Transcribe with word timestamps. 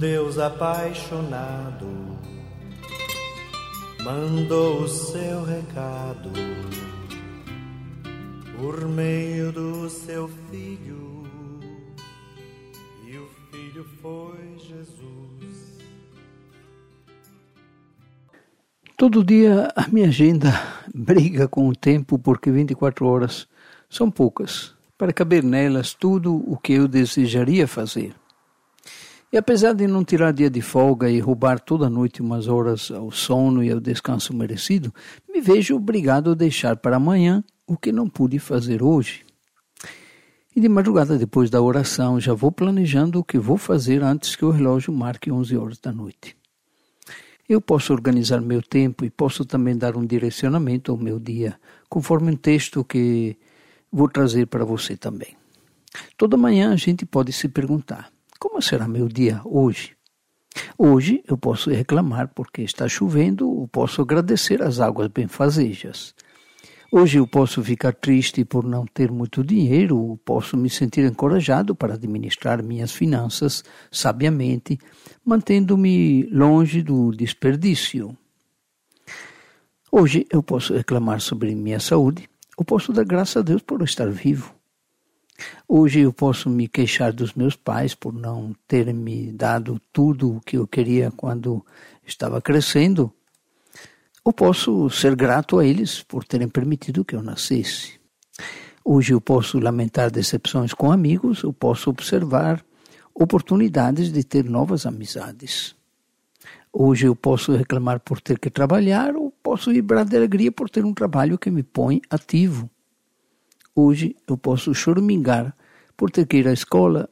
Deus 0.00 0.38
apaixonado 0.38 1.86
mandou 4.02 4.84
o 4.84 4.88
seu 4.88 5.44
recado 5.44 6.30
por 8.56 8.88
meio 8.88 9.52
do 9.52 9.90
seu 9.90 10.26
filho, 10.50 11.28
e 13.06 13.18
o 13.18 13.28
filho 13.50 13.84
foi 14.00 14.56
Jesus. 14.56 15.78
Todo 18.96 19.22
dia 19.22 19.70
a 19.76 19.86
minha 19.88 20.08
agenda 20.08 20.50
briga 20.94 21.46
com 21.46 21.68
o 21.68 21.76
tempo 21.76 22.18
porque 22.18 22.50
24 22.50 23.06
horas 23.06 23.46
são 23.90 24.10
poucas 24.10 24.74
para 24.96 25.12
caber 25.12 25.44
nelas 25.44 25.92
tudo 25.92 26.42
o 26.50 26.56
que 26.56 26.72
eu 26.72 26.88
desejaria 26.88 27.68
fazer. 27.68 28.19
E 29.32 29.36
apesar 29.36 29.74
de 29.74 29.86
não 29.86 30.04
tirar 30.04 30.32
dia 30.32 30.50
de 30.50 30.60
folga 30.60 31.08
e 31.08 31.20
roubar 31.20 31.60
toda 31.60 31.88
noite 31.88 32.20
umas 32.20 32.48
horas 32.48 32.90
ao 32.90 33.12
sono 33.12 33.62
e 33.62 33.70
ao 33.70 33.78
descanso 33.78 34.34
merecido, 34.34 34.92
me 35.32 35.40
vejo 35.40 35.76
obrigado 35.76 36.32
a 36.32 36.34
deixar 36.34 36.76
para 36.76 36.96
amanhã 36.96 37.44
o 37.64 37.76
que 37.76 37.92
não 37.92 38.08
pude 38.08 38.40
fazer 38.40 38.82
hoje. 38.82 39.24
E 40.54 40.60
de 40.60 40.68
madrugada, 40.68 41.16
depois 41.16 41.48
da 41.48 41.62
oração, 41.62 42.18
já 42.18 42.34
vou 42.34 42.50
planejando 42.50 43.20
o 43.20 43.24
que 43.24 43.38
vou 43.38 43.56
fazer 43.56 44.02
antes 44.02 44.34
que 44.34 44.44
o 44.44 44.50
relógio 44.50 44.92
marque 44.92 45.30
11 45.30 45.56
horas 45.56 45.78
da 45.78 45.92
noite. 45.92 46.36
Eu 47.48 47.60
posso 47.60 47.92
organizar 47.92 48.40
meu 48.40 48.60
tempo 48.60 49.04
e 49.04 49.10
posso 49.10 49.44
também 49.44 49.76
dar 49.76 49.96
um 49.96 50.04
direcionamento 50.04 50.90
ao 50.90 50.98
meu 50.98 51.20
dia, 51.20 51.56
conforme 51.88 52.32
um 52.32 52.36
texto 52.36 52.84
que 52.84 53.36
vou 53.92 54.08
trazer 54.08 54.46
para 54.46 54.64
você 54.64 54.96
também. 54.96 55.36
Toda 56.16 56.36
manhã 56.36 56.72
a 56.72 56.76
gente 56.76 57.06
pode 57.06 57.32
se 57.32 57.48
perguntar: 57.48 58.10
como 58.40 58.62
será 58.62 58.88
meu 58.88 59.06
dia 59.06 59.42
hoje? 59.44 59.94
Hoje 60.76 61.22
eu 61.28 61.36
posso 61.36 61.70
reclamar 61.70 62.28
porque 62.34 62.62
está 62.62 62.88
chovendo, 62.88 63.48
ou 63.48 63.68
posso 63.68 64.00
agradecer 64.00 64.62
as 64.62 64.80
águas 64.80 65.08
benfazejas. 65.08 66.14
Hoje 66.90 67.18
eu 67.18 67.26
posso 67.26 67.62
ficar 67.62 67.92
triste 67.92 68.44
por 68.44 68.64
não 68.64 68.84
ter 68.84 69.12
muito 69.12 69.44
dinheiro, 69.44 69.96
ou 69.96 70.16
posso 70.16 70.56
me 70.56 70.68
sentir 70.68 71.04
encorajado 71.04 71.74
para 71.74 71.94
administrar 71.94 72.62
minhas 72.64 72.92
finanças 72.92 73.62
sabiamente, 73.92 74.78
mantendo-me 75.24 76.24
longe 76.32 76.82
do 76.82 77.12
desperdício. 77.12 78.16
Hoje 79.92 80.26
eu 80.30 80.42
posso 80.42 80.74
reclamar 80.74 81.20
sobre 81.20 81.54
minha 81.54 81.78
saúde, 81.78 82.28
ou 82.56 82.64
posso 82.64 82.92
dar 82.92 83.04
graças 83.04 83.36
a 83.36 83.42
Deus 83.42 83.62
por 83.62 83.82
estar 83.82 84.10
vivo. 84.10 84.59
Hoje 85.68 86.00
eu 86.00 86.12
posso 86.12 86.48
me 86.50 86.68
queixar 86.68 87.12
dos 87.12 87.34
meus 87.34 87.56
pais 87.56 87.94
por 87.94 88.12
não 88.12 88.54
terem 88.66 88.94
me 88.94 89.32
dado 89.32 89.80
tudo 89.92 90.36
o 90.36 90.40
que 90.40 90.56
eu 90.56 90.66
queria 90.66 91.10
quando 91.10 91.64
estava 92.06 92.40
crescendo, 92.40 93.12
ou 94.24 94.32
posso 94.32 94.90
ser 94.90 95.16
grato 95.16 95.58
a 95.58 95.64
eles 95.64 96.02
por 96.02 96.24
terem 96.24 96.48
permitido 96.48 97.04
que 97.04 97.16
eu 97.16 97.22
nascesse. 97.22 97.98
Hoje 98.84 99.12
eu 99.12 99.20
posso 99.20 99.58
lamentar 99.58 100.10
decepções 100.10 100.72
com 100.74 100.90
amigos, 100.90 101.44
ou 101.44 101.52
posso 101.52 101.90
observar 101.90 102.64
oportunidades 103.14 104.12
de 104.12 104.24
ter 104.24 104.44
novas 104.44 104.86
amizades. 104.86 105.74
Hoje 106.72 107.06
eu 107.06 107.16
posso 107.16 107.52
reclamar 107.52 108.00
por 108.00 108.20
ter 108.20 108.38
que 108.38 108.48
trabalhar, 108.48 109.16
ou 109.16 109.30
posso 109.42 109.70
vibrar 109.70 110.04
de 110.04 110.16
alegria 110.16 110.52
por 110.52 110.70
ter 110.70 110.84
um 110.84 110.94
trabalho 110.94 111.38
que 111.38 111.50
me 111.50 111.62
põe 111.62 112.00
ativo. 112.08 112.70
Hoje 113.74 114.16
eu 114.26 114.36
posso 114.36 114.74
choramingar 114.74 115.56
por 115.96 116.10
ter 116.10 116.26
que 116.26 116.38
ir 116.38 116.48
à 116.48 116.52
escola 116.52 117.08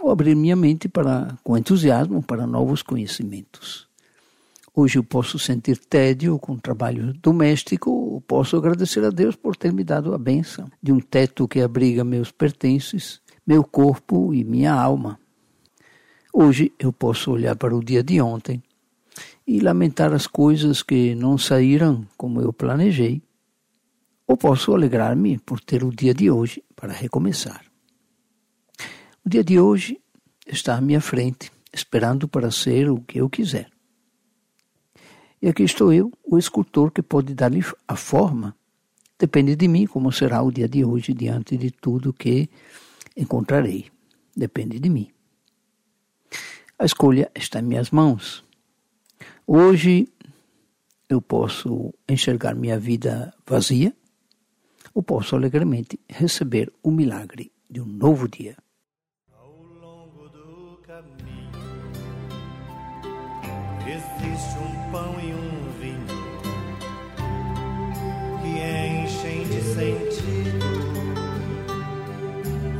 ou 0.00 0.10
abrir 0.10 0.34
minha 0.34 0.54
mente 0.54 0.88
para, 0.88 1.36
com 1.42 1.56
entusiasmo 1.56 2.22
para 2.22 2.46
novos 2.46 2.82
conhecimentos. 2.82 3.88
Hoje 4.76 4.98
eu 4.98 5.04
posso 5.04 5.38
sentir 5.38 5.78
tédio 5.78 6.38
com 6.38 6.58
trabalho 6.58 7.14
doméstico 7.14 7.90
ou 7.90 8.20
posso 8.20 8.56
agradecer 8.56 9.04
a 9.04 9.10
Deus 9.10 9.36
por 9.36 9.56
ter 9.56 9.72
me 9.72 9.84
dado 9.84 10.12
a 10.12 10.18
benção 10.18 10.68
de 10.82 10.92
um 10.92 10.98
teto 10.98 11.46
que 11.46 11.60
abriga 11.60 12.02
meus 12.02 12.30
pertences, 12.30 13.20
meu 13.46 13.62
corpo 13.62 14.34
e 14.34 14.44
minha 14.44 14.74
alma. 14.74 15.18
Hoje 16.32 16.72
eu 16.78 16.92
posso 16.92 17.30
olhar 17.30 17.54
para 17.56 17.74
o 17.74 17.82
dia 17.82 18.02
de 18.02 18.20
ontem 18.20 18.62
e 19.46 19.60
lamentar 19.60 20.12
as 20.12 20.26
coisas 20.26 20.82
que 20.82 21.14
não 21.14 21.38
saíram 21.38 22.04
como 22.16 22.40
eu 22.40 22.52
planejei 22.52 23.22
ou 24.26 24.36
posso 24.36 24.74
alegrar-me 24.74 25.38
por 25.38 25.60
ter 25.60 25.84
o 25.84 25.90
dia 25.90 26.14
de 26.14 26.30
hoje 26.30 26.62
para 26.74 26.92
recomeçar. 26.92 27.64
O 29.24 29.28
dia 29.28 29.44
de 29.44 29.58
hoje 29.58 30.00
está 30.46 30.76
à 30.76 30.80
minha 30.80 31.00
frente, 31.00 31.50
esperando 31.72 32.28
para 32.28 32.50
ser 32.50 32.90
o 32.90 33.00
que 33.00 33.18
eu 33.18 33.28
quiser. 33.28 33.70
E 35.40 35.48
aqui 35.48 35.62
estou 35.62 35.92
eu, 35.92 36.10
o 36.24 36.38
escultor 36.38 36.90
que 36.90 37.02
pode 37.02 37.34
dar-lhe 37.34 37.62
a 37.86 37.96
forma. 37.96 38.56
Depende 39.18 39.54
de 39.54 39.68
mim 39.68 39.86
como 39.86 40.10
será 40.10 40.42
o 40.42 40.50
dia 40.50 40.68
de 40.68 40.84
hoje 40.84 41.12
diante 41.12 41.56
de 41.56 41.70
tudo 41.70 42.12
que 42.12 42.48
encontrarei. 43.16 43.90
Depende 44.34 44.78
de 44.78 44.88
mim. 44.88 45.10
A 46.78 46.84
escolha 46.84 47.30
está 47.34 47.60
em 47.60 47.62
minhas 47.62 47.90
mãos. 47.90 48.44
Hoje 49.46 50.08
eu 51.08 51.20
posso 51.20 51.92
enxergar 52.08 52.54
minha 52.54 52.78
vida 52.78 53.32
vazia 53.46 53.94
ou 54.94 55.02
posso 55.02 55.34
alegremente 55.34 55.98
receber 56.08 56.72
o 56.82 56.90
milagre 56.90 57.50
de 57.68 57.80
um 57.80 57.86
novo 57.86 58.28
dia. 58.28 58.56
Ao 59.32 59.50
longo 59.50 60.28
do 60.28 60.78
caminho 60.86 61.50
existe 63.86 64.58
um 64.58 64.92
pão 64.92 65.16
e 65.20 65.34
um 65.34 65.70
vinho 65.80 66.06
que 68.40 68.48
enchem 69.02 69.44
de 69.48 69.60
sentido 69.60 70.84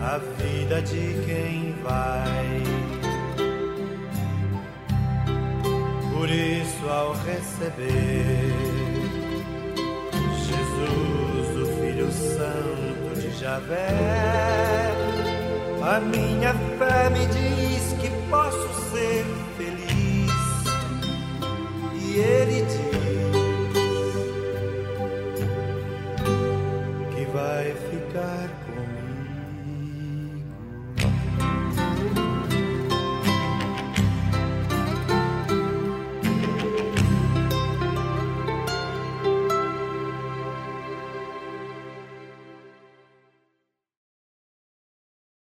a 0.00 0.18
vida 0.18 0.82
de 0.82 1.24
quem 1.26 1.72
vai. 1.82 2.62
Por 6.12 6.30
isso, 6.30 6.88
ao 6.88 7.12
receber 7.14 8.83
Santo 12.14 13.20
de 13.20 13.30
Javé. 13.38 13.88
A 15.82 16.00
minha 16.00 16.54
fé 16.78 17.10
me 17.10 17.26
diz 17.26 17.92
que 18.00 18.08
posso 18.30 18.68
ser 18.92 19.23